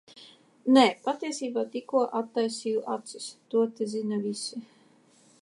[0.77, 3.29] Nē, patiesībā tik tikko attaisīju acis.
[3.53, 4.65] To te zina visi.